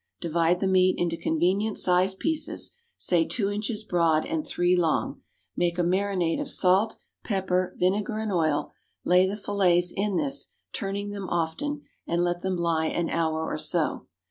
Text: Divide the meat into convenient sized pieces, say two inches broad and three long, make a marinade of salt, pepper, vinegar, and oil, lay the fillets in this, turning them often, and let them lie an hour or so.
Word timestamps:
Divide 0.19 0.59
the 0.61 0.67
meat 0.67 0.95
into 0.97 1.15
convenient 1.15 1.77
sized 1.77 2.17
pieces, 2.17 2.71
say 2.97 3.23
two 3.23 3.51
inches 3.51 3.83
broad 3.83 4.25
and 4.25 4.47
three 4.47 4.75
long, 4.75 5.21
make 5.55 5.77
a 5.77 5.83
marinade 5.83 6.41
of 6.41 6.49
salt, 6.49 6.97
pepper, 7.23 7.75
vinegar, 7.77 8.17
and 8.17 8.33
oil, 8.33 8.71
lay 9.05 9.29
the 9.29 9.37
fillets 9.37 9.93
in 9.95 10.15
this, 10.15 10.53
turning 10.73 11.11
them 11.11 11.29
often, 11.29 11.83
and 12.07 12.23
let 12.23 12.41
them 12.41 12.57
lie 12.57 12.87
an 12.87 13.11
hour 13.11 13.43
or 13.45 13.59
so. 13.59 14.07